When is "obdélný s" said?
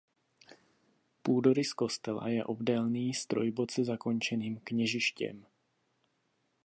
2.45-3.25